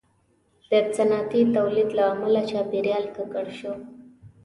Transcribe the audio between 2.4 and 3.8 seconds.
چاپېریال ککړ شو.